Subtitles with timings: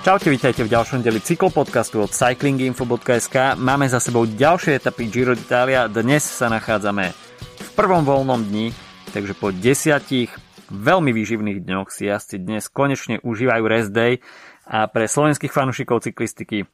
[0.00, 3.60] Čaute, vítajte v ďalšom deli cyklopodcastu od cyclinginfo.sk.
[3.60, 5.92] Máme za sebou ďalšie etapy Giro d'Italia.
[5.92, 7.12] Dnes sa nachádzame
[7.60, 8.72] v prvom voľnom dni,
[9.12, 10.32] takže po desiatich
[10.72, 14.24] veľmi výživných dňoch si jazdci dnes konečne užívajú rest day
[14.64, 16.64] a pre slovenských fanúšikov cyklistiky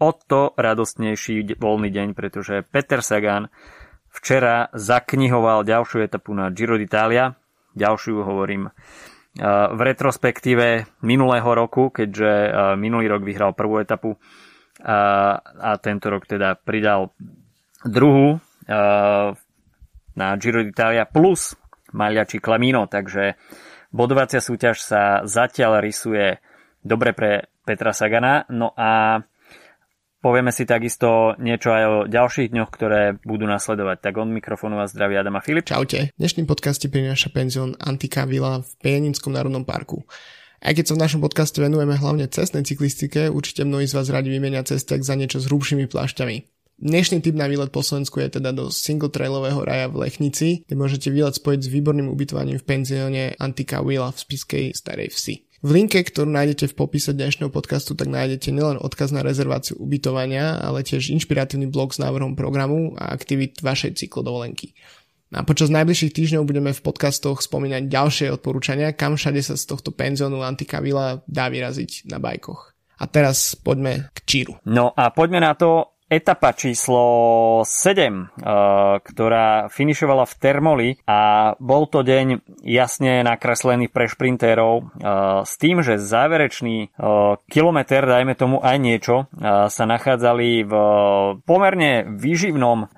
[0.00, 3.52] o to radostnejší voľný deň, pretože Peter Sagan
[4.08, 7.36] včera zaknihoval ďalšiu etapu na Giro d'Italia.
[7.76, 8.72] Ďalšiu hovorím
[9.38, 14.18] v retrospektíve minulého roku, keďže minulý rok vyhral prvú etapu
[14.82, 17.14] a tento rok teda pridal
[17.86, 18.42] druhú
[20.10, 21.54] na Giro d'Italia plus
[21.94, 23.38] Magliači Klamino, takže
[23.94, 26.38] bodovacia súťaž sa zatiaľ rysuje
[26.82, 28.46] dobre pre Petra Sagana.
[28.50, 29.22] No a
[30.20, 34.04] Povieme si takisto niečo aj o ďalších dňoch, ktoré budú nasledovať.
[34.04, 35.64] Tak on mikrofónu vás zdraví Adam a Filip.
[35.64, 36.12] Čaute.
[36.12, 40.04] V dnešným podcaste prináša penzión Antika Vila v Pieninskom národnom parku.
[40.60, 44.28] Aj keď sa v našom podcaste venujeme hlavne cestnej cyklistike, určite mnohí z vás radi
[44.28, 46.36] vymenia cestek za niečo s hrubšími plášťami.
[46.84, 50.76] Dnešný typ na výlet po Slovensku je teda do single trailového raja v Lechnici, kde
[50.76, 55.48] môžete výlet spojiť s výborným ubytovaním v penzióne Antika Vila v Spiskej Starej Vsi.
[55.60, 60.56] V linke, ktorú nájdete v popise dnešného podcastu, tak nájdete nielen odkaz na rezerváciu ubytovania,
[60.56, 64.72] ale tiež inšpiratívny blog s návrhom programu a aktivít vašej cyklodovolenky.
[65.36, 69.92] A počas najbližších týždňov budeme v podcastoch spomínať ďalšie odporúčania, kam všade sa z tohto
[69.92, 72.72] penziónu Antika Vila dá vyraziť na bajkoch.
[72.96, 74.56] A teraz poďme k Číru.
[74.64, 81.86] No a poďme na to, etapa číslo 7, eh, ktorá finišovala v Termoli a bol
[81.86, 84.86] to deň jasne nakreslený pre šprintérov eh,
[85.46, 86.90] s tým, že záverečný eh,
[87.46, 89.30] kilometr, dajme tomu aj niečo,
[89.70, 90.72] sa nachádzali v
[91.44, 92.88] pomerne výživnom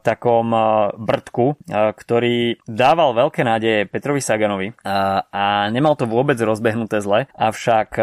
[0.00, 0.48] takom
[0.94, 7.98] brdku, ktorý dával veľké nádeje Petrovi Saganovi a nemal to vôbec rozbehnuté zle, avšak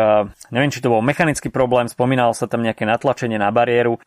[0.52, 3.98] neviem, či to bol mechanický problém, spomínalo sa tam nejaké natlačenie na bariéru,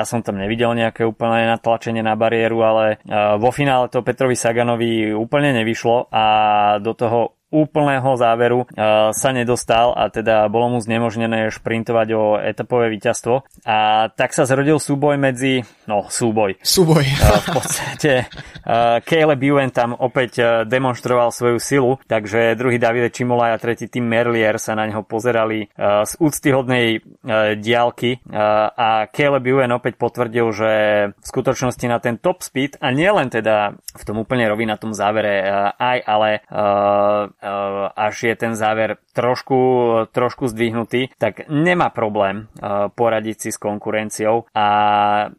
[0.00, 2.84] ja som tam nevidel nejaké úplné natlačenie na bariéru, ale
[3.36, 6.24] vo finále to Petrovi Saganovi úplne nevyšlo a
[6.80, 12.88] do toho úplného záveru uh, sa nedostal a teda bolo mu znemožnené šprintovať o etapové
[12.94, 13.42] víťazstvo.
[13.66, 16.62] A tak sa zrodil súboj medzi, no súboj.
[16.62, 17.04] Súboj.
[17.04, 18.12] Uh, v podstate
[18.64, 24.06] uh, Caleb Ewan tam opäť demonstroval svoju silu, takže druhý Davide Čimola a tretí Tim
[24.06, 27.02] Merlier sa na neho pozerali z úctyhodnej
[27.58, 30.72] diálky a Caleb Ewan opäť potvrdil, že
[31.10, 35.42] v skutočnosti na ten top speed a nielen teda v tom úplne rovinatom závere
[35.74, 37.39] aj, ale Eh,
[37.96, 39.58] až je ten záver trošku,
[40.12, 44.46] trošku zdvihnutý, tak nemá problém eh, poradiť si s konkurenciou.
[44.54, 44.66] A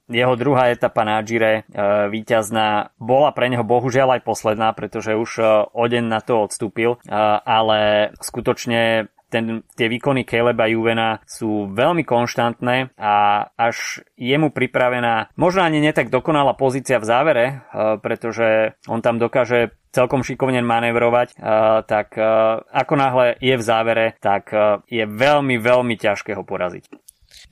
[0.10, 1.64] jeho druhá etapa na Gire eh,
[2.10, 5.32] víťazná bola pre neho bohužiaľ aj posledná, pretože už
[5.72, 12.92] o deň na to odstúpil, ale skutočne ten, tie výkony Caleba Juvena sú veľmi konštantné
[13.00, 19.00] a až je mu pripravená možno ani netak dokonalá pozícia v závere, eh, pretože on
[19.00, 21.40] tam dokáže celkom šikovne manévrovať, eh,
[21.88, 22.28] tak eh,
[22.60, 24.52] ako náhle je v závere, tak
[24.92, 26.92] je veľmi, veľmi ťažké ho poraziť.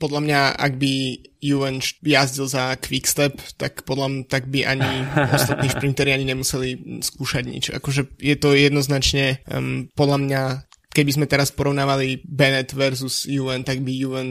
[0.00, 0.92] Podľa mňa, ak by
[1.40, 5.04] Juven jazdil za Quickstep, tak podľa mňa tak by ani
[5.36, 7.64] ostatní šprinteri ani nemuseli skúšať nič.
[7.72, 10.42] Akože je to jednoznačne um, podľa mňa
[10.90, 14.28] keby sme teraz porovnávali Bennett versus UN, tak by UN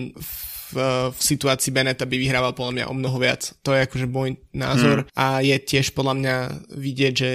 [0.70, 0.78] v,
[1.10, 3.54] v situácii Beneta by vyhrával podľa mňa o mnoho viac.
[3.66, 5.12] To je akože môj názor hmm.
[5.18, 6.36] a je tiež podľa mňa
[6.74, 7.30] vidieť, že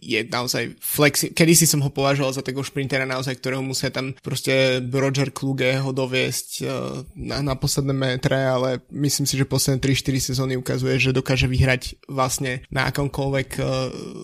[0.00, 1.32] je naozaj flexi...
[1.32, 5.80] Kedy si som ho považoval za takého šprintera naozaj, ktorého musia tam proste Roger Kluge
[5.80, 11.00] ho doviesť uh, na, na posledné metre, ale myslím si, že posledné 3-4 sezóny ukazuje,
[11.00, 13.66] že dokáže vyhrať vlastne na akomkoľvek uh,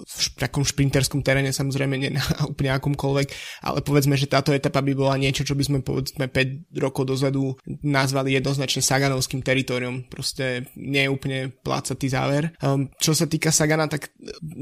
[0.04, 3.28] v takom šprinterskom teréne, samozrejme nie na úplne akomkoľvek,
[3.64, 7.54] ale povedzme, že táto etapa by bola niečo, čo by sme povedzme 5 rokov dozadu
[7.86, 10.02] nazvali nazvali jednoznačne Saganovským teritorium.
[10.10, 12.50] Proste nie je úplne plácatý záver.
[12.58, 14.10] Um, čo sa týka Sagana, tak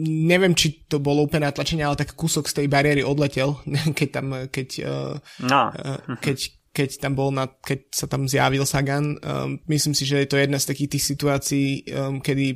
[0.04, 3.56] neviem, či to bolo úplne natlačenie, ale tak kúsok z tej bariéry odletel,
[3.98, 5.14] keď tam, keď, uh,
[5.48, 5.72] no.
[5.72, 6.36] uh, keď,
[6.74, 9.16] keď tam bol na, keď sa tam zjavil Sagan.
[9.24, 12.46] Um, myslím si, že je to jedna z takých tých situácií, um, kedy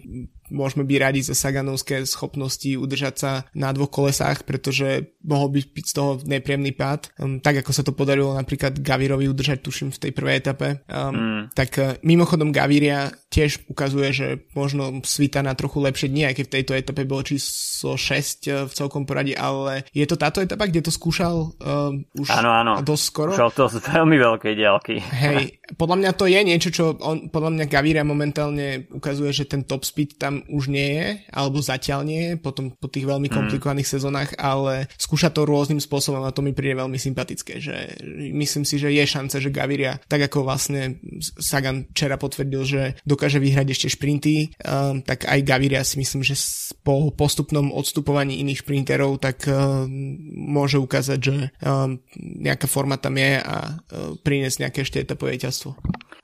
[0.51, 5.85] môžeme byť radi za Saganovské schopnosti udržať sa na dvoch kolesách, pretože mohol by byť
[5.85, 7.13] z toho nepríjemný pád.
[7.21, 10.69] Um, tak ako sa to podarilo napríklad Gavirovi udržať, tuším, v tej prvej etape.
[10.89, 11.43] Um, mm.
[11.53, 16.45] Tak uh, mimochodom Gaviria tiež ukazuje, že možno svíta na trochu lepšie dni, aj keď
[16.49, 20.89] v tejto etape bolo číslo 6 v celkom poradí, ale je to táto etapa, kde
[20.89, 22.73] to skúšal uh, už áno, áno.
[22.81, 23.31] dosť skoro?
[23.37, 24.95] Skúšal to z veľmi veľkej diaľky.
[24.99, 29.69] Hej, podľa mňa to je niečo, čo on, podľa mňa Gaviria momentálne ukazuje, že ten
[29.69, 33.35] top speed tam už nie je, alebo zatiaľ nie je, potom po tých veľmi mm.
[33.35, 33.95] komplikovaných mm.
[33.99, 37.99] sezónach, ale skúša to rôznym spôsobom a to mi príde veľmi sympatické, že
[38.35, 43.43] myslím si, že je šanca, že Gaviria, tak ako vlastne Sagan včera potvrdil, že dokáže
[43.43, 46.39] vyhrať ešte šprinty, um, tak aj Gaviria si myslím, že
[46.85, 49.89] po postupnom odstupovaní iných šprinterov tak um,
[50.31, 55.75] môže ukázať, že um, nejaká forma tam je a uh, priniesť nejaké ešte etapové víťazstvo.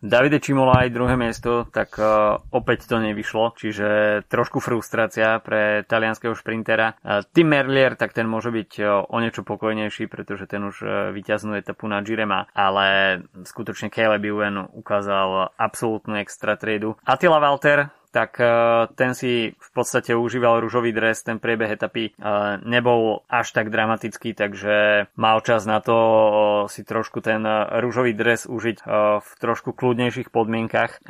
[0.04, 3.88] Davide Čimola aj druhé miesto, tak uh, opäť to nevyšlo, čiže
[4.28, 7.00] trošku frustrácia pre talianského šprintera.
[7.00, 10.90] Uh, Tim Merlier, tak ten môže byť uh, o niečo pokojnejší, pretože ten už uh,
[11.08, 17.00] vyťaznú etapu na Girema, ale skutočne Caleb Ewan ukázal absolútnu extra triedu.
[17.08, 18.46] Attila Walter, tak e,
[18.94, 22.22] ten si v podstate užíval rúžový dres, ten priebeh etapy e,
[22.62, 26.22] nebol až tak dramatický, takže mal čas na to e,
[26.70, 27.42] si trošku ten
[27.82, 28.86] rúžový dres užiť
[29.18, 31.02] v trošku kľudnejších podmienkach.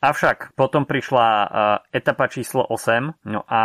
[0.00, 1.26] Avšak potom prišla
[1.92, 3.62] etapa číslo 8, no a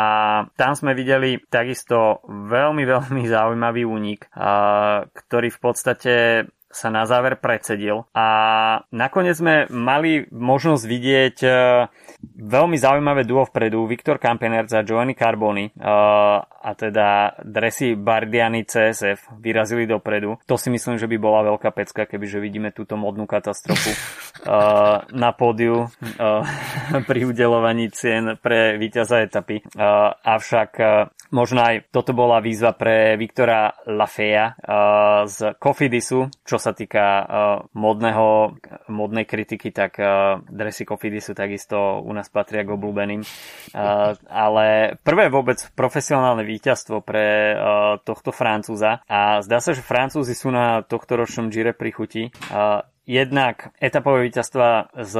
[0.57, 4.27] tam sme videli takisto veľmi, veľmi zaujímavý únik,
[5.13, 6.13] ktorý v podstate
[6.75, 8.27] sa na záver predsedil a
[8.91, 11.87] nakoniec sme mali možnosť vidieť uh,
[12.35, 19.39] veľmi zaujímavé duo vpredu, Viktor Kampener za Giovanni Carboni uh, a teda dresy Bardiani CSF
[19.39, 20.35] vyrazili dopredu.
[20.51, 25.31] To si myslím, že by bola veľká pecka, kebyže vidíme túto modnú katastrofu uh, na
[25.31, 25.87] pódiu
[27.09, 29.63] pri udelovaní cien pre víťaza etapy.
[30.25, 30.69] Avšak
[31.31, 34.57] možno aj toto bola výzva pre Viktora Lafeja
[35.29, 37.25] z Cofidisu, čo sa týka uh,
[37.77, 38.57] modného,
[38.89, 43.21] modnej kritiky, tak uh, dresy Cofidisu takisto u nás patria k obľúbeným.
[43.21, 50.33] Uh, ale prvé vôbec profesionálne víťazstvo pre uh, tohto Francúza a zdá sa, že Francúzi
[50.33, 52.23] sú na tohto ročnom Gire pri chuti.
[52.49, 55.13] Uh, Jednak etapové víťazstva z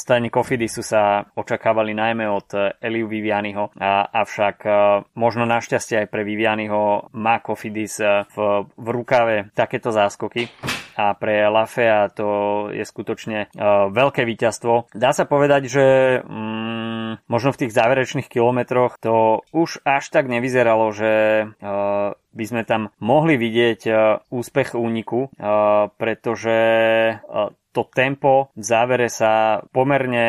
[0.00, 3.68] strany Kofidisu sa očakávali najmä od Eliu Vivianiho,
[4.16, 4.70] avšak e,
[5.12, 10.48] možno našťastie aj pre Vivianiho má Kofidis e, v, v rukave takéto záskoky
[10.98, 12.28] a pre Lafea to
[12.74, 14.90] je skutočne uh, veľké víťazstvo.
[14.90, 15.86] Dá sa povedať, že
[16.26, 21.12] um, možno v tých záverečných kilometroch to už až tak nevyzeralo, že
[21.46, 25.30] uh, by sme tam mohli vidieť uh, úspech úniku,
[25.96, 26.58] pretože
[27.78, 30.26] to tempo v závere sa pomerne,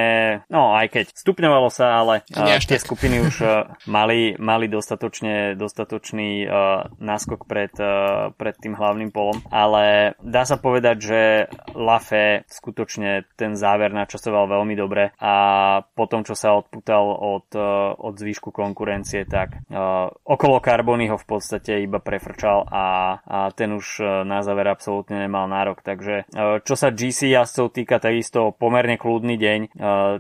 [0.53, 2.85] no aj keď stupňovalo sa, ale uh, tie tak.
[2.85, 3.65] skupiny už uh,
[3.97, 10.61] mali, mali dostatočne, dostatočný uh, náskok pred, uh, pred tým hlavným polom, ale dá sa
[10.61, 11.21] povedať, že
[11.73, 15.33] Lafe skutočne ten záver načasoval veľmi dobre a
[15.97, 21.81] potom, čo sa odputal od, uh, od zvýšku konkurencie, tak uh, okolo Carbonyho v podstate
[21.81, 22.85] iba prefrčal a,
[23.25, 27.71] a ten už uh, na záver absolútne nemal nárok, takže uh, čo sa GC jazdcov
[27.71, 29.59] týka takisto pomerne kľudný deň.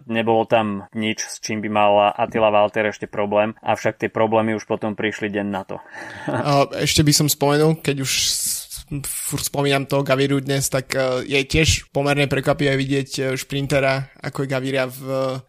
[0.07, 4.65] Nebolo tam nič, s čím by mal Attila Walter ešte problém, avšak tie problémy už
[4.65, 5.77] potom prišli deň na to.
[6.79, 8.11] Ešte by som spomenul, keď už
[9.05, 14.43] furt spomínam to Gaviru dnes, tak uh, je tiež pomerne prekvapivé vidieť uh, šprintera ako
[14.43, 15.01] je Gaviria v,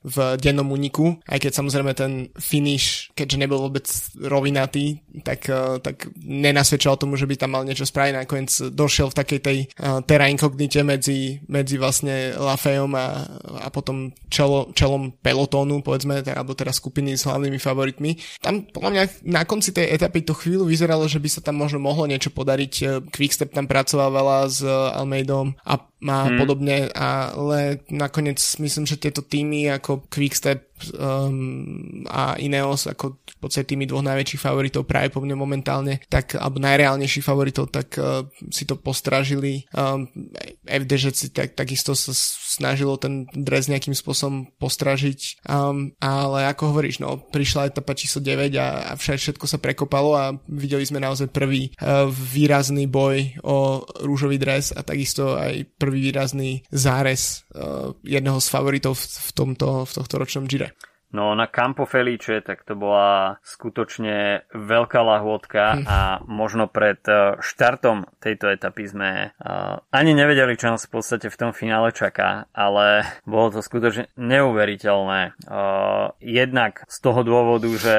[0.04, 3.88] v dennom úniku, aj keď samozrejme ten finish, keďže nebol vôbec
[4.20, 8.12] rovinatý, tak, uh, tak nenasvedčal tomu, že by tam mal niečo spraviť.
[8.14, 9.58] Nakoniec došiel v takej tej
[10.04, 13.24] terra incognite medzi, medzi vlastne Lafayom a,
[13.64, 18.10] a potom čelo, čelom pelotónu, povedzme, alebo teda skupiny s hlavnými favoritmi.
[18.44, 21.82] Tam podľa mňa na konci tej etapy to chvíľu vyzeralo, že by sa tam možno
[21.82, 23.04] mohlo niečo podariť.
[23.10, 26.34] Quick Quickstep tam pracoval veľa s eh, Almeidom a má hmm.
[26.42, 33.74] podobne, ale nakoniec myslím, že tieto týmy ako Quickstep um, a Ineos ako v podstate
[33.74, 38.64] tými dvoch najväčších favoritov práve po mne momentálne, tak, alebo najreálnejších favoritov, tak uh, si
[38.64, 39.66] to postražili.
[39.74, 40.08] Um,
[40.64, 47.02] FDŽ si tak, takisto sa snažilo ten dres nejakým spôsobom postražiť, um, ale ako hovoríš,
[47.02, 51.74] no, prišla etapa číslo 9 a, a všetko sa prekopalo a videli sme naozaj prvý
[51.78, 58.48] uh, výrazný boj o rúžový dres a takisto aj prvý výrazný zárez uh, jedného z
[58.48, 60.69] favoritov v, v tomto v tohto ročnom Gire.
[61.10, 65.82] No na Campo Felice, tak to bola skutočne veľká lahôdka hm.
[65.86, 65.98] a
[66.30, 71.38] možno pred e, štartom tejto etapy sme uh, ani nevedeli, čo nás v podstate v
[71.40, 75.40] tom finále čaká, ale bolo to skutočne neuveriteľné.
[75.48, 77.96] Uh, jednak z toho dôvodu, že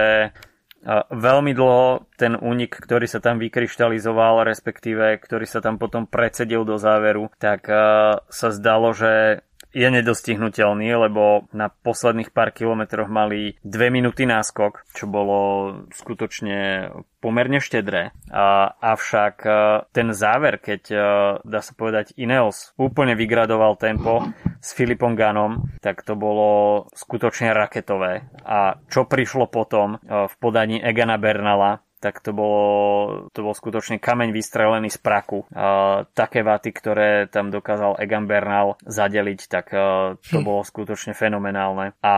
[1.14, 6.82] veľmi dlho ten únik, ktorý sa tam vykryštalizoval, respektíve ktorý sa tam potom predsedil do
[6.82, 7.70] záveru, tak
[8.26, 15.08] sa zdalo, že je nedostihnutelný, lebo na posledných pár kilometroch mali dve minúty náskok, čo
[15.08, 15.40] bolo
[15.96, 16.92] skutočne
[17.24, 18.12] pomerne štedré.
[18.34, 19.52] A, avšak e,
[19.94, 20.98] ten záver, keď e,
[21.46, 24.26] dá sa povedať Ineos úplne vygradoval tempo
[24.58, 28.26] s Filipom Ganom, tak to bolo skutočne raketové.
[28.44, 32.66] A čo prišlo potom e, v podaní Egana Bernala, tak to bolo,
[33.30, 35.46] to bol skutočne kameň vystrelený z praku.
[35.54, 40.46] Uh, také vaty, ktoré tam dokázal Egan Bernal zadeliť, tak uh, to hm.
[40.46, 41.94] bolo skutočne fenomenálne.
[42.02, 42.16] A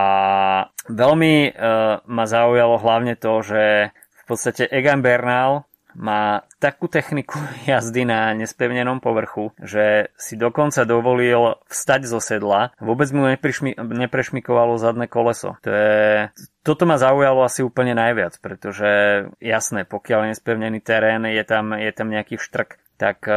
[0.88, 8.06] veľmi uh, ma zaujalo hlavne to, že v podstate Egan Bernal má takú techniku jazdy
[8.06, 12.76] na nespevnenom povrchu, že si dokonca dovolil vstať zo sedla.
[12.84, 15.56] Vôbec mu neprišmi, neprešmikovalo zadné koleso.
[15.64, 16.30] To je,
[16.62, 18.90] toto ma zaujalo asi úplne najviac, pretože
[19.40, 23.36] jasné, pokiaľ je nespevnený terén, je tam, je tam nejaký štrk, tak eh,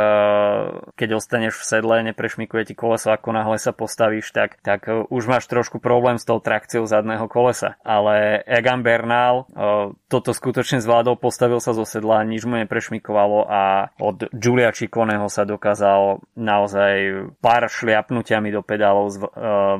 [0.95, 5.25] keď ostaneš v sedle, neprešmikuje ti koleso, ako náhle sa postavíš, tak, tak eh, už
[5.27, 7.81] máš trošku problém s tou trakciou zadného kolesa.
[7.83, 13.91] Ale Egan Bernal eh, toto skutočne zvládol, postavil sa zo sedla, nič mu neprešmikovalo a
[13.99, 16.95] od Giulia Cicconeho sa dokázal naozaj
[17.41, 19.09] pár šliapnutiami do pedálov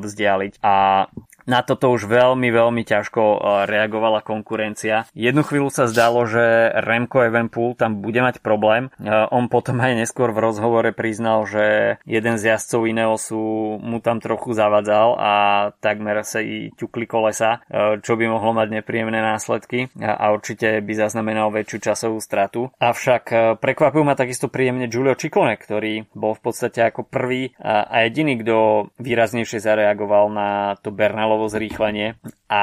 [0.03, 1.07] vzdialiť a
[1.47, 3.39] na toto už veľmi, veľmi ťažko e,
[3.71, 5.07] reagovala konkurencia.
[5.15, 8.91] Jednu chvíľu sa zdalo, že Remco Evenpool tam bude mať problém.
[8.99, 13.43] E, on potom aj neskôr v rozhovore priznal, že jeden z jazdcov Ineosu
[13.79, 15.33] mu tam trochu zavadzal a
[15.79, 20.93] takmer sa i ťukli kolesa, e, čo by mohlo mať nepríjemné následky a určite by
[20.99, 22.75] zaznamenal väčšiu časovú stratu.
[22.83, 28.43] Avšak prekvapil ma takisto príjemne Giulio Ciccone, ktorý bol v podstate ako prvý a jediný,
[28.43, 30.49] kto výraznejšie zareagoval na
[30.81, 32.17] to Bernalo Michalovo zrýchlenie.
[32.49, 32.63] A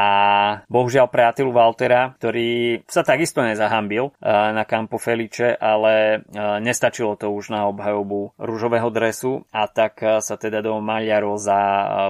[0.66, 7.14] bohužiaľ pre Atilu Valtera, ktorý sa takisto nezahambil eh, na Campo Felice, ale eh, nestačilo
[7.14, 9.46] to už na obhajobu rúžového dresu.
[9.54, 11.62] A tak eh, sa teda do Malia Rosa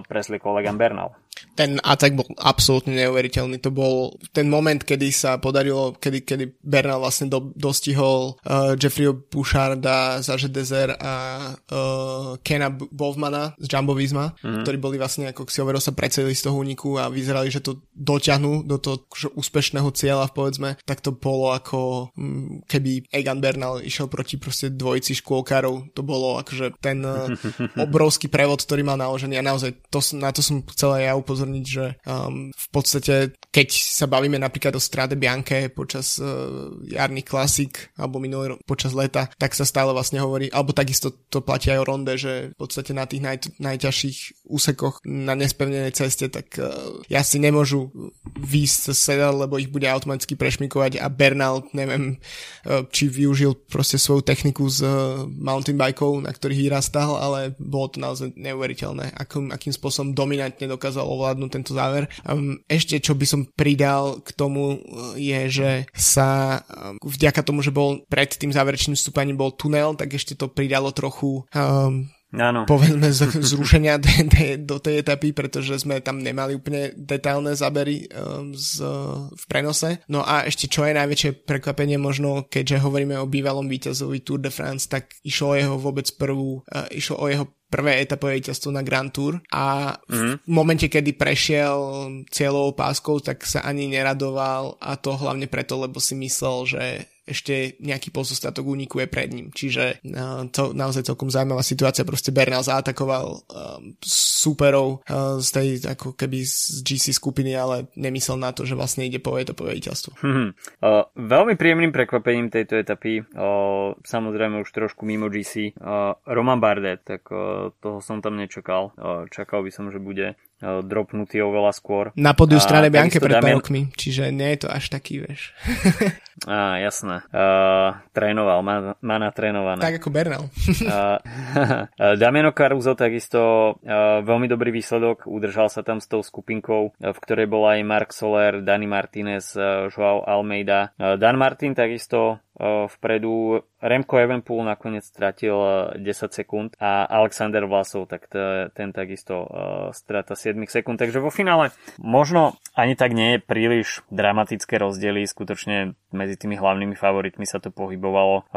[0.07, 1.11] presliekol Legan Bernal
[1.53, 3.61] ten atak bol absolútne neuveriteľný.
[3.61, 9.13] To bol ten moment, kedy sa podarilo, kedy, kedy Bernal vlastne do, dostihol uh, Jeffreyho
[9.13, 11.13] Boucharda za Dezer a
[11.53, 14.63] uh, Kena Bovmana z Jumbo Visma, mm-hmm.
[14.65, 18.65] ktorí boli vlastne ako Silvero sa preceli z toho úniku a vyzerali, že to doťahnú
[18.65, 19.05] do toho
[19.37, 25.13] úspešného cieľa, povedzme, tak to bolo ako um, keby Egan Bernal išiel proti proste dvojici
[25.21, 25.93] škôlkárov.
[25.93, 27.29] To bolo akože ten uh,
[27.85, 31.42] obrovský prevod, ktorý mal naložený a naozaj to, na to som chcel aj ja upozorniť,
[31.65, 37.93] že um, v podstate, keď sa bavíme napríklad o Strade Bianche počas uh, jarných klasík
[37.99, 41.89] alebo minulý počas leta, tak sa stále vlastne hovorí, alebo takisto to platí aj o
[41.89, 47.39] ronde, že v podstate na tých naj, najťažších úsekoch na nespevnenej ceste, tak uh, si
[47.39, 47.89] nemôžu
[48.35, 52.19] výjsť sedel, lebo ich bude automaticky prešmikovať a Bernal, neviem,
[52.67, 54.93] uh, či využil proste svoju techniku z uh,
[55.27, 61.03] mountain bikeov, na ktorých vyrastal, ale bolo to naozaj neuveriteľné, akým, akým spôsobom dominantne dokázal
[61.33, 62.05] ovládnuť tento záver.
[62.29, 67.65] Um, ešte čo by som pridal k tomu uh, je, že sa um, vďaka tomu,
[67.65, 72.65] že bol pred tým záverečným stúpaním bol tunel, tak ešte to pridalo trochu um, Áno.
[72.65, 78.09] povedzme z, zrušenia de, de, do tej etapy, pretože sme tam nemali úplne detailné zábery
[78.09, 78.81] um, z,
[79.29, 80.01] v prenose.
[80.09, 84.49] No a ešte čo je najväčšie prekvapenie možno, keďže hovoríme o bývalom víťazovi Tour de
[84.49, 88.85] France, tak išlo o jeho vôbec prvú, uh, išlo o jeho prvé etapové víťazstvo na
[88.85, 90.37] Grand Tour a v mm.
[90.45, 96.13] momente, kedy prešiel cieľovou páskou, tak sa ani neradoval a to hlavne preto, lebo si
[96.13, 96.83] myslel, že
[97.23, 99.47] ešte nejaký pozostatok úniku je pred ním.
[99.49, 102.03] Čiže uh, to naozaj celkom zaujímavá situácia.
[102.03, 108.35] Proste Bernal zaatakoval uh, superov uh, z tej ako keby z GC skupiny, ale nemyslel
[108.35, 110.19] na to, že vlastne ide po etapové víťazstvo.
[110.19, 110.51] Hmm.
[110.83, 117.07] Uh, veľmi príjemným prekvapením tejto etapy, uh, samozrejme už trošku mimo GC, uh, Roman Bardet,
[117.07, 118.91] tak uh, toho som tam nečakal.
[118.99, 122.15] Uh, čakal by som, že bude dropnutý oveľa skôr.
[122.15, 123.59] Na podiu strane Bianke pred Damian...
[123.59, 125.51] rokmi, čiže nie je to až taký, vieš.
[126.49, 127.21] Á, jasné.
[127.29, 129.79] Uh, trénoval, má, má natrénované.
[129.79, 130.49] Tak ako Bernal.
[130.49, 131.21] uh,
[132.21, 137.45] Damiano Caruso takisto uh, veľmi dobrý výsledok, udržal sa tam s tou skupinkou, v ktorej
[137.45, 139.53] bol aj Mark Soler, Dani Martinez,
[139.93, 140.91] Joao Almeida.
[140.97, 143.65] Dan Martin takisto vpredu.
[143.83, 145.51] Remco Evenpool nakoniec stratil
[145.99, 145.99] 10
[146.31, 149.43] sekúnd a Alexander Vlasov, tak to, ten takisto
[149.91, 150.95] strata 7 sekúnd.
[150.95, 155.27] Takže vo finále možno ani tak nie je príliš dramatické rozdiely.
[155.27, 158.47] Skutočne medzi tými hlavnými favoritmi sa to pohybovalo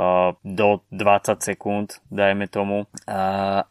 [0.47, 2.87] do 20 sekúnd, dajme tomu.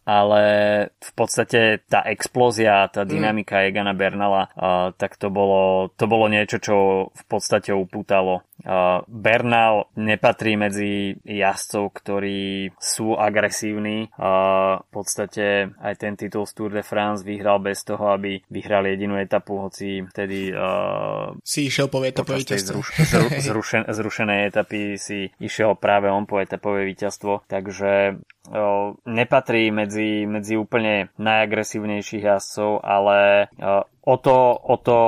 [0.03, 0.44] Ale
[0.91, 3.10] v podstate tá explózia, tá mm.
[3.10, 3.65] dynamika mm.
[3.72, 4.51] Egana Bernala,
[5.00, 6.75] tak to bolo, to bolo niečo, čo
[7.15, 14.07] v podstate upútalo Uh, Bernal nepatrí medzi jazdcov, ktorí sú agresívni.
[14.15, 18.88] Uh, v podstate aj ten titul z Tour de France vyhral bez toho, aby vyhral
[18.88, 25.29] jedinú etapu, hoci vtedy uh, si išiel po etapovej zruš, zru, zrušen, zrušenej etapy si
[25.43, 27.43] išiel práve on po etapové víťazstvo.
[27.51, 35.00] Takže uh, nepatrí medzi, medzi úplne najagresívnejších jazdcov, ale uh, o to, o to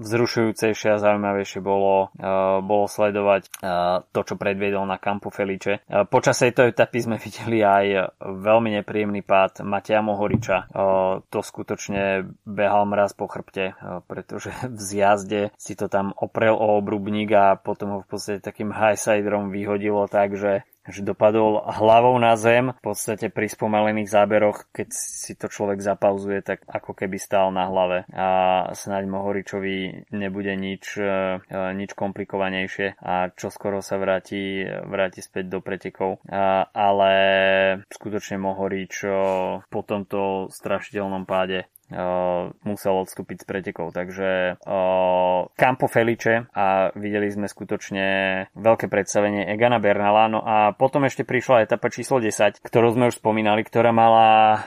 [0.00, 5.84] vzrušujúcejšie a zaujímavejšie bolo, uh, bolo sledovať uh, to, čo predviedol na Campo Felice.
[5.84, 10.72] Uh, počas tejto etapy sme videli aj veľmi nepríjemný pád Mateja Mohoriča.
[10.72, 16.56] Uh, to skutočne behal mraz po chrbte, uh, pretože v zjazde si to tam oprel
[16.56, 20.40] o obrubník a potom ho v podstate takým highsiderom vyhodilo tak,
[20.88, 26.40] že dopadol hlavou na zem, v podstate pri spomalených záberoch, keď si to človek zapauzuje,
[26.40, 28.28] tak ako keby stál na hlave a
[28.72, 35.58] snáď Mohoričovi nebude nič, e, nič komplikovanejšie a čo skoro sa vráti, vráti späť do
[35.60, 36.20] pretekov.
[36.72, 37.12] Ale
[37.92, 39.10] skutočne Mohorič e,
[39.68, 43.96] po tomto strašidelnom páde Uh, musel odstúpiť z pretekov.
[43.96, 48.06] Takže uh, Campo Felice a videli sme skutočne
[48.52, 50.28] veľké predstavenie Egana Bernala.
[50.28, 54.60] No a potom ešte prišla etapa číslo 10, ktorú sme už spomínali, ktorá mala uh,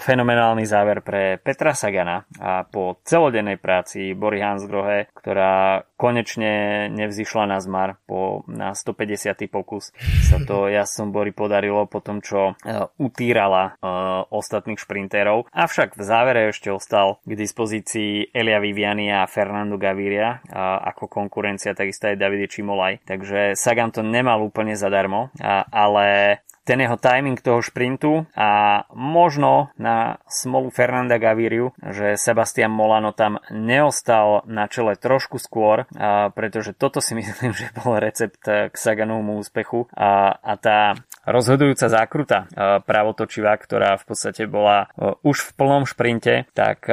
[0.00, 7.60] fenomenálny záver pre Petra Sagana a po celodennej práci Bory Hansgrohe, ktorá konečne nevzýšla na
[7.60, 9.44] zmar po, na 150.
[9.52, 9.92] pokus.
[10.24, 15.52] Sa to ja som Bory podarilo po tom, čo uh, utírala uh, ostatných šprintérov.
[15.52, 21.76] Avšak v závere ešte ostal k dispozícii Elia Viviani a Fernando Gaviria uh, ako konkurencia,
[21.76, 23.02] takisto aj Davide Čimolaj.
[23.06, 29.70] Takže Sagan to nemal úplne zadarmo, uh, ale ten jeho timing toho šprintu a možno
[29.78, 36.74] na smolu Fernanda Gaviriu, že Sebastian Molano tam neostal na čele trošku skôr, a pretože
[36.74, 42.46] toto si myslím, že bol recept k Saganovmu úspechu a, a tá rozhodujúca zákruta
[42.86, 44.88] pravotočivá, ktorá v podstate bola
[45.26, 46.86] už v plnom šprinte, tak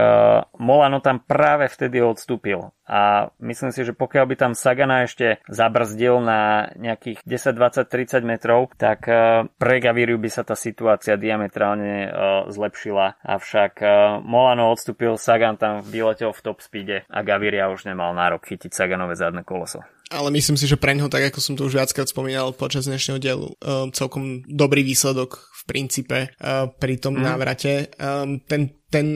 [0.58, 6.20] Molano tam práve vtedy odstúpil a myslím si, že pokiaľ by tam Sagana ešte zabrzdil
[6.20, 11.94] na nejakých 10, 20, 30 metrov, tak e, pre Gaviriu by sa tá situácia diametrálne
[12.06, 12.10] e,
[12.52, 13.24] zlepšila.
[13.24, 13.88] Avšak e,
[14.28, 19.16] Molano odstúpil, Sagan tam vyletel v top speede a Gaviria už nemal nárok chytiť Saganové
[19.16, 19.80] zadné koloso
[20.14, 23.18] ale myslím si, že pre ňo, tak ako som to už viackrát spomínal počas dnešného
[23.18, 27.24] dielu, um, celkom dobrý výsledok v princípe uh, pri tom mm.
[27.26, 27.90] návrate.
[27.98, 29.08] Um, ten, ten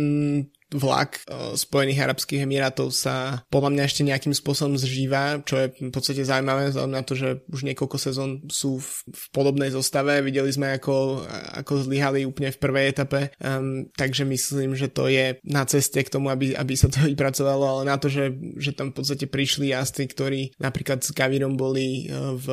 [0.76, 5.94] vlak uh, Spojených Arabských Emirátov sa podľa mňa ešte nejakým spôsobom zžíva, čo je v
[5.94, 10.20] podstate zaujímavé vzhľadom na to, že už niekoľko sezón sú v, v podobnej zostave.
[10.20, 11.24] Videli sme, ako,
[11.64, 16.12] ako zlyhali úplne v prvej etape, um, takže myslím, že to je na ceste k
[16.12, 19.72] tomu, aby, aby sa to vypracovalo, ale na to, že, že tam v podstate prišli
[19.72, 22.48] jazdci, ktorí napríklad s Gavirom boli uh, v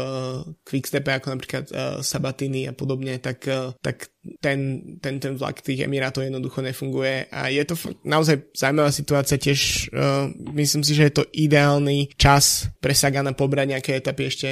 [0.63, 5.85] Quickstepe, ako napríklad uh, Sabatini a podobne, tak, uh, tak ten, ten, ten vlak tých
[5.85, 7.77] Emirátov jednoducho nefunguje a je to
[8.09, 13.67] naozaj zaujímavá situácia tiež uh, myslím si, že je to ideálny čas pre Sagana pobrať
[13.77, 14.49] nejaké etapy ešte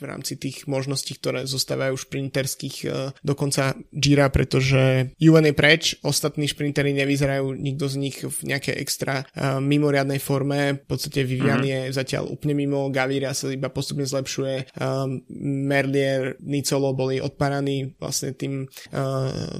[0.00, 5.82] v rámci tých možností, ktoré zostávajú šprinterských uh, do konca Gira, pretože UN je preč,
[6.00, 11.60] ostatní šprintery nevyzerajú nikto z nich v nejakej extra uh, mimoriadnej forme, v podstate Vivian
[11.60, 11.92] mm-hmm.
[11.92, 15.20] je zatiaľ úplne mimo, Gaviria sa iba postupne zlepšuje, um,
[15.68, 18.64] Merlier, Nicolo boli odparaní vlastne tým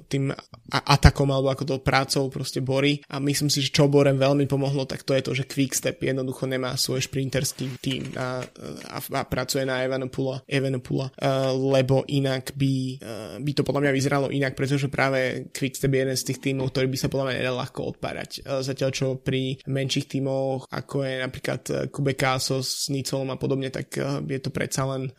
[0.08, 0.30] tým
[0.70, 4.88] atakom alebo ako to prácou proste borí a myslím si, že čo Borem veľmi pomohlo,
[4.88, 8.42] tak to je to, že Quickstep jednoducho nemá svoj šprinterský tým a,
[8.90, 13.92] a, a pracuje na Evanopula, Evanopula uh, lebo inak by, uh, by to podľa mňa
[13.92, 17.36] vyzeralo inak, pretože práve Quickstep je jeden z tých tímov, ktorý by sa podľa mňa
[17.38, 18.30] nedal ľahko odpárať.
[18.44, 23.94] Zatiaľ čo pri menších tímoch, ako je napríklad Kube Kaso s Nicolom a podobne, tak
[24.24, 25.10] je to predsa len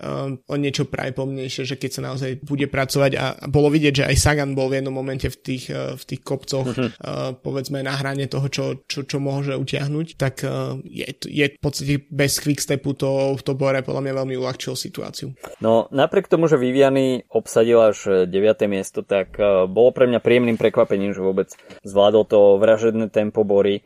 [0.46, 4.54] o niečo pomnejšie, že keď sa naozaj bude pracovať a bolo vidieť, že aj Sagan
[4.54, 6.90] bol v jednom momente v tých, v tých kopcoch, uh-huh.
[7.02, 11.62] uh, povedzme na hrane toho, čo, čo, čo môže utiahnuť, tak uh, je, je v
[11.62, 15.34] podstate bez quickstepu to, to Bore podľa mňa veľmi uľahčilo situáciu.
[15.60, 18.32] No napriek tomu, že Viviany obsadil až 9.
[18.70, 19.38] miesto, tak
[19.70, 21.50] bolo pre mňa príjemným prekvapením, že vôbec
[21.82, 23.82] zvládol to vražedné tempo Bory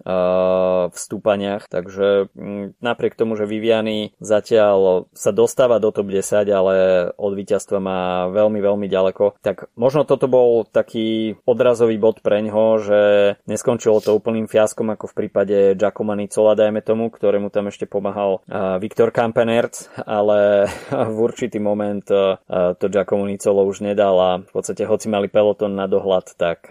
[0.89, 6.75] v stúpaniach, takže um, napriek tomu, že Viviany zatiaľ sa dostáva do top 10, ale
[7.15, 12.81] od víťazstva má veľmi, veľmi ďaleko, tak možno toto bol taký odrazový bod pre ňo,
[12.81, 13.01] že
[13.45, 18.41] neskončilo to úplným fiaskom ako v prípade Giacomo Nicola, dajme tomu, ktorému tam ešte pomáhal
[18.81, 20.65] Viktor Kampenerc, ale
[21.13, 25.85] v určitý moment to Giacomo Nicolo už nedal a v podstate hoci mali peloton na
[25.85, 26.65] dohľad, tak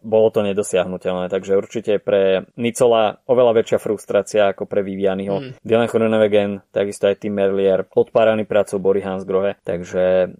[0.00, 1.28] bolo to nedosiahnutelné.
[1.28, 5.36] Takže určite pre Nicola oveľa väčšia frustrácia ako pre Vivianiho.
[5.36, 5.50] Mm.
[5.60, 10.32] Dylan Groenewegen, takisto aj Tim Merlier, odpáraný prácou Bory Hansgrohe, takže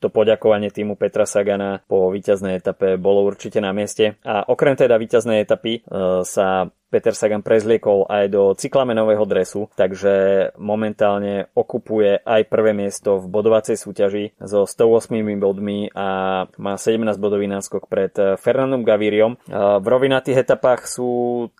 [0.00, 4.16] to poďakovanie týmu Petra Sagana po víťaznej etape bolo určite na mieste.
[4.24, 10.50] A okrem teda víťaznej etapy uh, sa Peter Sagan prezliekol aj do cyklamenového dresu, takže
[10.58, 17.46] momentálne okupuje aj prvé miesto v bodovacej súťaži so 108 bodmi a má 17 bodový
[17.46, 19.38] náskok pred Fernandom Gavíriom.
[19.46, 21.10] V rovinatých etapách sú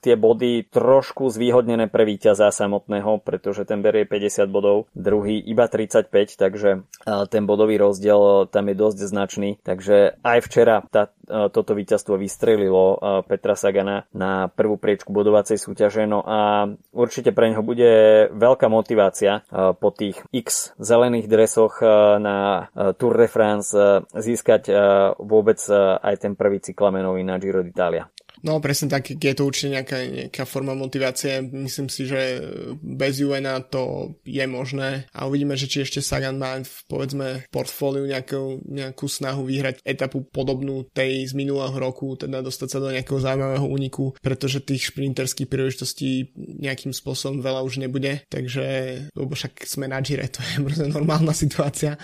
[0.02, 6.10] tie body trošku zvýhodnené pre víťaza samotného, pretože ten berie 50 bodov, druhý iba 35,
[6.34, 6.82] takže
[7.30, 9.50] ten bodový rozdiel tam je dosť značný.
[9.62, 11.14] Takže aj včera tá,
[11.54, 12.98] toto víťazstvo vystrelilo
[13.30, 16.08] Petra Sagana na prvú priečku bodovacej súťaže.
[16.08, 16.64] No a
[16.96, 22.96] určite pre neho bude veľká motivácia eh, po tých x zelených dresoch eh, na eh,
[22.96, 23.76] Tour de France
[24.16, 24.72] získať
[25.18, 25.58] vôbec
[26.00, 28.08] aj ten prvý cyklamenový na Giro d'Italia.
[28.40, 31.44] No presne tak, je to určite nejaká, nejaká forma motivácie.
[31.44, 32.40] Myslím si, že
[32.80, 37.50] bez Juena to je možné a uvidíme, že či ešte Sagan má v, povedzme v
[37.52, 42.88] portfóliu nejakú, nejakú snahu vyhrať etapu podobnú tej z minulého roku, teda dostať sa do
[42.88, 48.64] nejakého zaujímavého úniku, pretože tých šprinterských príležitostí nejakým spôsobom veľa už nebude, takže
[49.12, 52.00] lebo však sme na Gire, to je proste normálna situácia.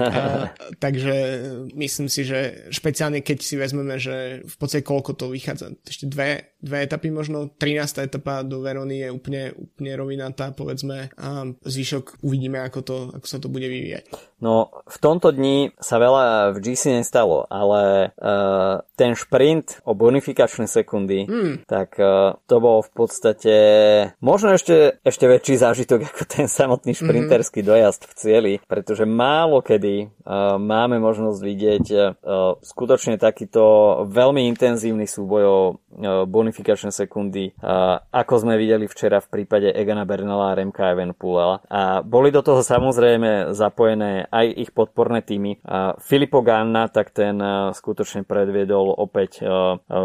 [0.00, 0.48] a,
[0.80, 1.14] takže
[1.76, 6.54] myslím si, že špeciálne keď si vezmeme, že v podstate koľko to vychádza ešte dve,
[6.62, 8.06] dve etapy možno, 13.
[8.06, 11.28] etapa do Verony je úplne, úplne rovinatá, povedzme, a
[11.66, 14.08] zvyšok uvidíme, ako, to, ako sa to bude vyvíjať.
[14.44, 20.68] No, v tomto dni sa veľa v GC nestalo, ale uh, ten šprint o bonifikačné
[20.68, 21.54] sekundy, mm.
[21.64, 23.56] tak uh, to bol v podstate
[24.20, 26.98] možno ešte, ešte väčší zážitok ako ten samotný mhm.
[27.00, 27.72] šprinterský mm-hmm.
[27.72, 32.02] dojazd v cieli, pretože málo kedy uh, máme možnosť vidieť uh,
[32.60, 37.56] skutočne takýto veľmi intenzívny súboj o bonifikačné sekundy,
[38.12, 41.64] ako sme videli včera v prípade Egana Bernala a Remka Evenpoola.
[41.70, 45.62] A boli do toho samozrejme zapojené aj ich podporné týmy.
[46.02, 47.38] Filippo Ganna, tak ten
[47.72, 49.40] skutočne predviedol opäť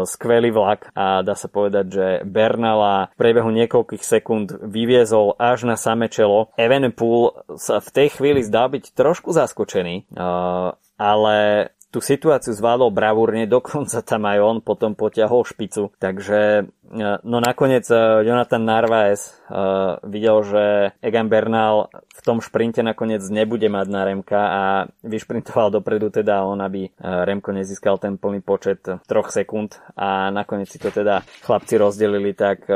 [0.06, 5.74] skvelý vlak a dá sa povedať, že Bernala v priebehu niekoľkých sekúnd vyviezol až na
[5.74, 6.54] same čelo.
[6.54, 10.14] Evenpool sa v tej chvíli zdá byť trošku zaskočený,
[11.00, 11.36] ale
[11.90, 15.90] tú situáciu zvládol bravúrne, dokonca tam aj on potom potiahol špicu.
[15.98, 20.64] Takže e, no nakoniec e, Jonathan Narvaez uh, videl, že
[21.02, 24.62] Egan Bernal v tom šprinte nakoniec nebude mať na Remka a
[25.02, 30.78] vyšprintoval dopredu teda on, aby Remko nezískal ten plný počet troch sekúnd a nakoniec si
[30.78, 32.68] to teda chlapci rozdelili tak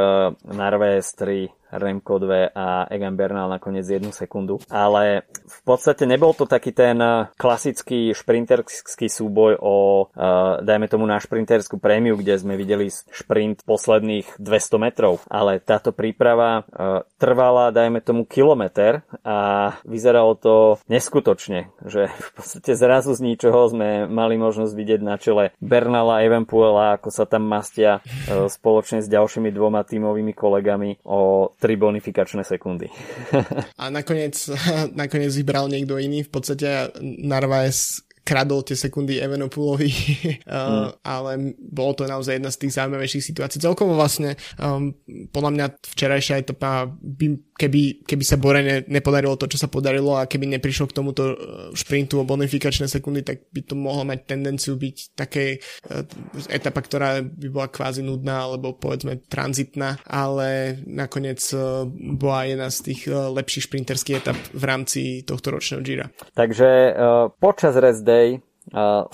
[0.49, 4.63] Narvaez 3 Remco 2 a Egan Bernal nakoniec jednu sekundu.
[4.71, 11.05] Ale v podstate nebol to taký ten eh, klasický šprinterský súboj o, uh, dajme tomu
[11.05, 15.21] na šprinterskú prémiu, kde sme videli šprint posledných 200 metrov.
[15.29, 20.55] Ale táto príprava uh, trvala, dajme tomu, kilometr a vyzeralo to
[20.89, 26.97] neskutočne, že v podstate zrazu z ničoho sme mali možnosť vidieť na čele Bernala Evenpuela,
[26.97, 32.93] ako sa tam mastia uh, spoločne s ďalšími dvoma tímovými kolegami o 3 bonifikačné sekundy.
[33.81, 34.37] a nakoniec,
[35.01, 39.89] nakoniec vybral niekto iný, v podstate Narvaez kradol tie sekundy Evanopulovi,
[40.49, 41.05] mm.
[41.05, 43.61] ale bolo to naozaj jedna z tých zaujímavejších situácií.
[43.61, 44.97] Celkovo vlastne um,
[45.29, 50.27] podľa mňa včerajšia etapa by keby, keby sa Borene nepodarilo to, čo sa podarilo a
[50.27, 51.37] keby neprišlo k tomuto e,
[51.73, 56.03] šprintu o bonifikačné sekundy, tak by to mohlo mať tendenciu byť také uh,
[56.51, 61.87] etapa, ktorá by bola kvázi nudná alebo povedzme tranzitná, ale nakoniec uh,
[62.19, 66.07] bola jedna z tých lepších šprinterských etap v rámci tohto ročného Gira.
[66.35, 68.43] Takže uh, počas rest day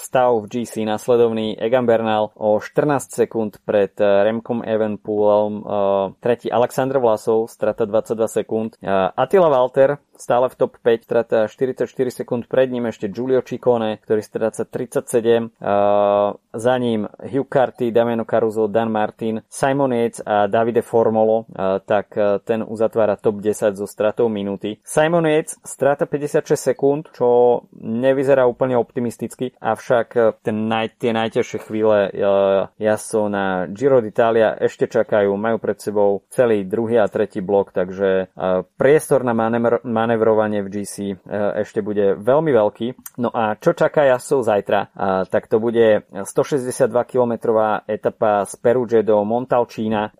[0.00, 1.60] stav v GC nasledovný.
[1.60, 8.28] Egan Bernal o 14 sekúnd pred eh, Remkom Evenpoolom, eh, tretí Aleksandr Vlasov, strata 22
[8.40, 8.70] sekúnd,
[9.16, 14.20] Attila Walter stále v top 5, strata 44 sekúnd pred ním ešte Giulio Ciccone, ktorý
[14.20, 20.82] stráca 37, uh, za ním Hugh Carty, Damiano Caruso, Dan Martin, Simon Yates a Davide
[20.82, 21.46] Formolo,
[21.86, 22.10] tak
[22.42, 24.82] ten uzatvára top 10 so stratou minúty.
[24.82, 31.58] Simon Yates strata 56 sekúnd, čo nevyzerá úplne optimisticky, avšak uh, ten naj, tie najťažšie
[31.62, 37.38] chvíle uh, jazdcov na Giro d'Italia ešte čakajú, majú pred sebou celý druhý a tretí
[37.38, 39.80] blok, takže uh, priestor na manévr,
[40.10, 41.22] manevrovanie v GC
[41.62, 43.14] ešte bude veľmi veľký.
[43.22, 44.80] No a čo čaká jazdcov zajtra?
[45.30, 47.54] Tak to bude 162 km
[47.86, 50.18] etapa z Peruge do Montalcína.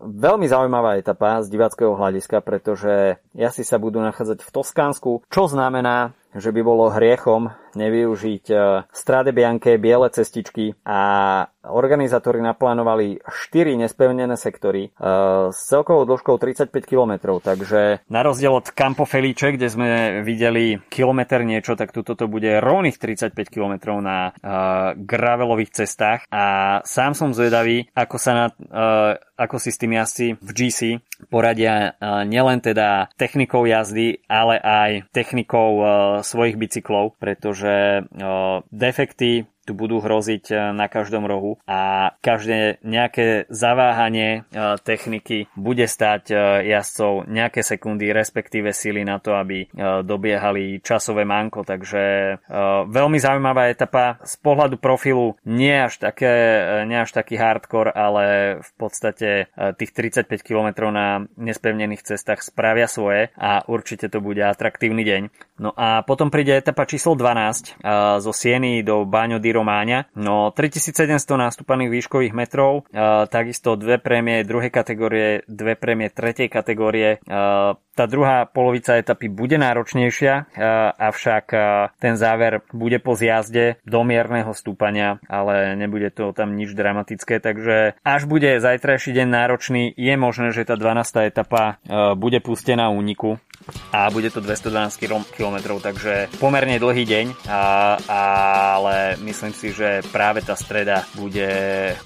[0.00, 6.16] Veľmi zaujímavá etapa z diváckého hľadiska, pretože jazdci sa budú nachádzať v Toskánsku, čo znamená,
[6.34, 8.56] že by bolo hriechom nevyužiť e,
[8.90, 11.00] Strade Bianche, biele cestičky a
[11.70, 15.10] organizátori naplánovali 4 nespevnené sektory e,
[15.50, 19.88] s celkovou dĺžkou 35 km, takže na rozdiel od Campo Felice, kde sme
[20.26, 26.26] videli kilometr niečo, tak tuto to bude rovných 35 km na uh, gravelových cestách.
[26.30, 28.46] A sám som zvedavý, ako sa na,
[29.36, 30.80] ako si s tým jazdci v GC
[31.28, 35.70] poradia nielen teda technikou jazdy, ale aj technikou
[36.22, 43.46] svojich bicyklov, pretože uh, defekty tu budú hroziť e, na každom rohu a každé nejaké
[43.46, 46.36] zaváhanie e, techniky bude stať e,
[46.74, 49.70] jazdcov nejaké sekundy, respektíve sily na to, aby
[50.02, 52.36] dobiehali časové manko, takže
[52.88, 54.16] veľmi zaujímavá etapa.
[54.24, 56.32] Z pohľadu profilu nie až, také,
[56.88, 58.24] nie až taký hardcore, ale
[58.64, 65.04] v podstate tých 35 km na nespevnených cestách spravia svoje a určite to bude atraktívny
[65.04, 65.22] deň.
[65.60, 67.84] No a potom príde etapa číslo 12
[68.24, 70.08] zo Sieny do Baňo Romáňa.
[70.16, 72.88] No 3700 nástupaných výškových metrov,
[73.28, 77.20] takisto dve prémie druhej kategórie, dve prémie tretej kategórie.
[78.00, 80.56] Tá druhá polovica etapy bude náročnejšia,
[80.96, 81.44] avšak
[82.00, 88.00] ten záver bude po zjazde do mierneho stúpania, ale nebude to tam nič dramatické, takže
[88.00, 91.28] až bude zajtrajší deň náročný, je možné, že tá 12.
[91.28, 91.76] etapa
[92.16, 93.36] bude pustená úniku
[93.92, 94.96] a bude to 212
[95.36, 97.26] km, takže pomerne dlhý deň,
[98.08, 101.44] ale myslím si, že práve tá streda bude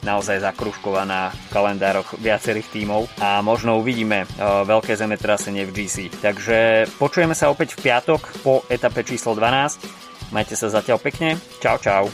[0.02, 4.26] naozaj zakruškovaná v kalendároch viacerých tímov a možno uvidíme
[4.66, 6.08] veľké zemetrasenie v GC.
[6.24, 10.32] Takže počujeme sa opäť v piatok po etape číslo 12.
[10.32, 11.36] Majte sa zatiaľ pekne.
[11.60, 12.08] Čau, čau.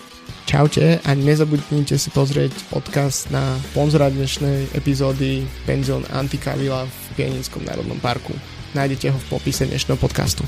[0.51, 8.03] Čaute a nezabudnite si pozrieť podcast na sponzora dnešnej epizódy Penzion Antikavila v Pieninskom národnom
[8.03, 8.35] parku.
[8.75, 10.43] Nájdete ho v popise dnešného podcastu.